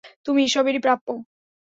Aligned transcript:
তুমি 0.25 0.39
এসবেরই 0.43 0.81
প্রাপ্য! 0.81 1.07